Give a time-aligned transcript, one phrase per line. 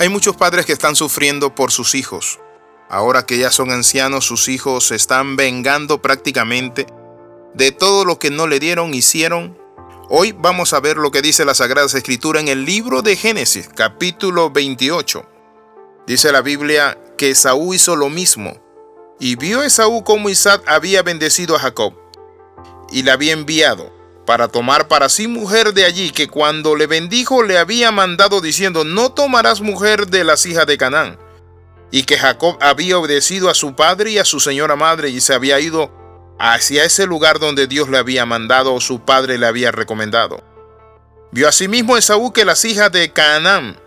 [0.00, 2.38] Hay muchos padres que están sufriendo por sus hijos.
[2.88, 6.86] Ahora que ya son ancianos, sus hijos se están vengando prácticamente
[7.52, 9.58] de todo lo que no le dieron, hicieron.
[10.08, 13.68] Hoy vamos a ver lo que dice la Sagrada Escritura en el libro de Génesis,
[13.74, 15.28] capítulo 28.
[16.06, 18.56] Dice la Biblia que Esaú hizo lo mismo.
[19.18, 21.92] Y vio Esaú cómo Isaac había bendecido a Jacob
[22.92, 23.92] y le había enviado
[24.28, 28.84] para tomar para sí mujer de allí, que cuando le bendijo le había mandado diciendo,
[28.84, 31.18] no tomarás mujer de las hijas de Canaán.
[31.90, 35.32] Y que Jacob había obedecido a su padre y a su señora madre y se
[35.32, 35.90] había ido
[36.38, 40.44] hacia ese lugar donde Dios le había mandado o su padre le había recomendado.
[41.32, 43.80] Vio asimismo Esaú que las hijas de Canaán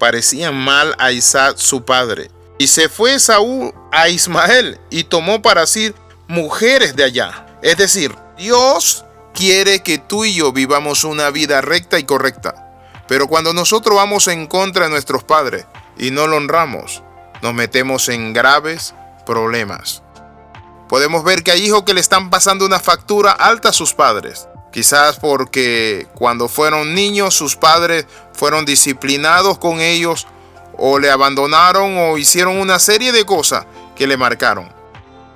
[0.00, 2.32] parecían mal a Isaac su padre.
[2.58, 5.94] Y se fue Esaú a Ismael y tomó para sí
[6.26, 7.46] mujeres de allá.
[7.62, 9.05] Es decir, Dios
[9.36, 12.72] quiere que tú y yo vivamos una vida recta y correcta.
[13.06, 15.66] Pero cuando nosotros vamos en contra de nuestros padres
[15.98, 17.02] y no lo honramos,
[17.42, 18.94] nos metemos en graves
[19.26, 20.02] problemas.
[20.88, 24.48] Podemos ver que hay hijos que le están pasando una factura alta a sus padres.
[24.72, 30.26] Quizás porque cuando fueron niños sus padres fueron disciplinados con ellos
[30.78, 34.72] o le abandonaron o hicieron una serie de cosas que le marcaron.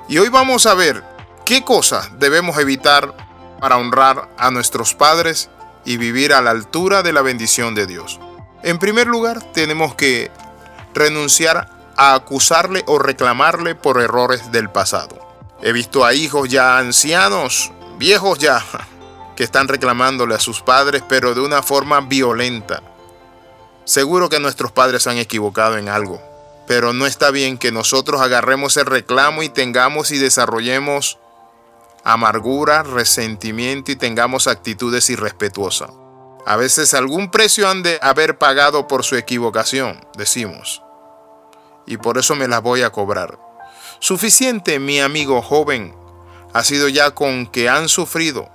[0.09, 1.05] Y hoy vamos a ver
[1.45, 3.30] qué cosas debemos evitar
[3.61, 5.51] para honrar a nuestros padres
[5.85, 8.19] y vivir a la altura de la bendición de Dios.
[8.63, 10.31] En primer lugar, tenemos que
[10.95, 15.19] renunciar a acusarle o reclamarle por errores del pasado.
[15.63, 18.65] He visto a hijos ya ancianos, viejos ya,
[19.37, 22.83] que están reclamándole a sus padres, pero de una forma violenta.
[23.85, 26.23] Seguro que nuestros padres han equivocado en algo,
[26.67, 31.19] pero no está bien que nosotros agarremos el reclamo y tengamos y desarrollemos
[32.05, 35.91] amargura, resentimiento y tengamos actitudes irrespetuosas.
[36.47, 40.83] A veces algún precio han de haber pagado por su equivocación, decimos.
[41.87, 43.39] Y por eso me las voy a cobrar.
[43.99, 45.95] Suficiente, mi amigo joven,
[46.53, 48.49] ha sido ya con que han sufrido.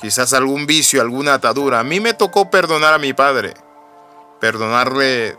[0.00, 1.78] Quizás algún vicio, alguna atadura.
[1.78, 3.54] A mí me tocó perdonar a mi padre.
[4.40, 5.38] Perdonarle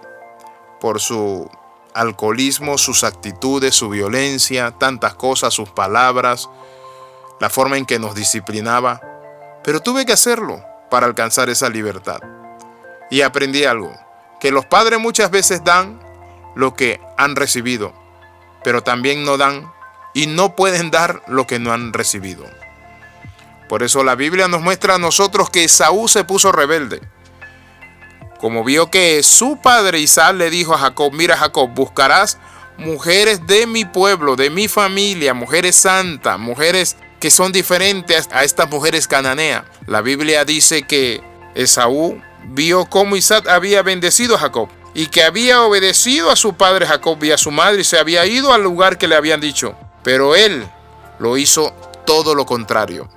[0.80, 1.50] por su
[1.94, 6.50] alcoholismo, sus actitudes, su violencia, tantas cosas, sus palabras,
[7.40, 9.02] la forma en que nos disciplinaba.
[9.64, 12.20] Pero tuve que hacerlo para alcanzar esa libertad.
[13.10, 13.94] Y aprendí algo,
[14.40, 16.00] que los padres muchas veces dan
[16.56, 17.94] lo que han recibido,
[18.64, 19.72] pero también no dan
[20.14, 22.46] y no pueden dar lo que no han recibido.
[23.70, 27.02] Por eso la Biblia nos muestra a nosotros que Saúl se puso rebelde
[28.44, 32.38] como vio que su padre Isaac le dijo a Jacob, mira Jacob, buscarás
[32.78, 38.70] mujeres de mi pueblo, de mi familia, mujeres santas, mujeres que son diferentes a estas
[38.70, 39.64] mujeres cananeas.
[39.88, 41.24] La Biblia dice que
[41.56, 46.86] Esaú vio cómo Isaac había bendecido a Jacob y que había obedecido a su padre
[46.86, 49.74] Jacob y a su madre y se había ido al lugar que le habían dicho.
[50.04, 50.68] Pero él
[51.18, 51.74] lo hizo
[52.06, 53.08] todo lo contrario.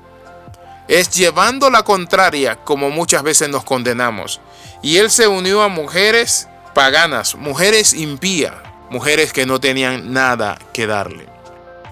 [0.88, 4.40] Es llevando la contraria como muchas veces nos condenamos.
[4.82, 8.54] Y él se unió a mujeres paganas, mujeres impías,
[8.90, 11.26] mujeres que no tenían nada que darle.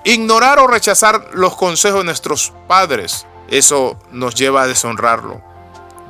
[0.05, 5.43] Ignorar o rechazar los consejos de nuestros padres, eso nos lleva a deshonrarlo.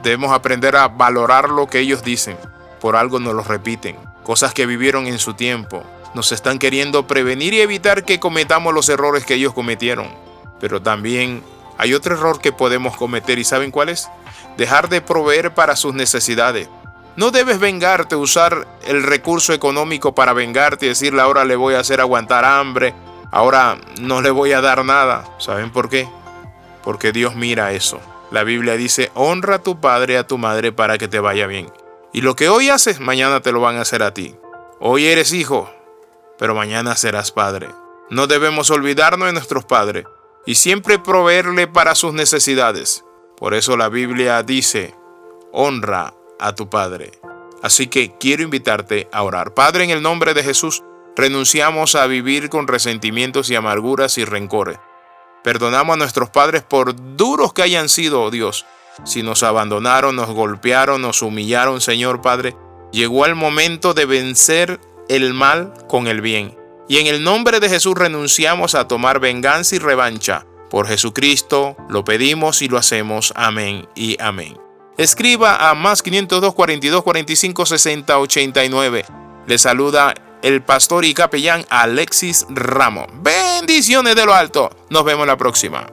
[0.03, 2.37] Debemos aprender a valorar lo que ellos dicen,
[2.81, 5.83] por algo nos lo repiten, cosas que vivieron en su tiempo.
[6.13, 10.09] Nos están queriendo prevenir y evitar que cometamos los errores que ellos cometieron.
[10.61, 11.43] Pero también
[11.79, 14.09] hay otro error que podemos cometer y ¿saben cuál es?
[14.57, 16.69] dejar de proveer para sus necesidades.
[17.17, 21.81] No debes vengarte, usar el recurso económico para vengarte y decirle ahora le voy a
[21.81, 22.95] hacer aguantar hambre,
[23.31, 25.25] ahora no le voy a dar nada.
[25.39, 26.09] ¿Saben por qué?
[26.83, 28.01] Porque Dios mira eso.
[28.31, 31.47] La Biblia dice, honra a tu padre y a tu madre para que te vaya
[31.47, 31.73] bien.
[32.13, 34.35] Y lo que hoy haces, mañana te lo van a hacer a ti.
[34.81, 35.71] Hoy eres hijo,
[36.37, 37.69] pero mañana serás padre.
[38.11, 40.05] No debemos olvidarnos de nuestros padres
[40.47, 43.05] y siempre proveerle para sus necesidades.
[43.37, 44.95] Por eso la Biblia dice,
[45.53, 47.13] honra a tu Padre.
[47.63, 49.55] Así que quiero invitarte a orar.
[49.55, 50.83] Padre, en el nombre de Jesús,
[51.17, 54.79] renunciamos a vivir con resentimientos y amarguras y rencores.
[55.43, 58.67] Perdonamos a nuestros padres por duros que hayan sido, oh Dios.
[59.05, 62.57] Si nos abandonaron, nos golpearon, nos humillaron, Señor Padre,
[62.93, 66.57] llegó el momento de vencer el mal con el bien.
[66.89, 72.05] Y en el nombre de Jesús renunciamos a tomar venganza y revancha por Jesucristo lo
[72.05, 73.33] pedimos y lo hacemos.
[73.37, 74.59] Amén y amén.
[74.99, 79.05] Escriba a más 502 42 45 60 89.
[79.47, 83.07] Le saluda el pastor y capellán Alexis Ramos.
[83.23, 84.69] Bendiciones de lo alto.
[84.91, 85.87] Nos vemos la próxima.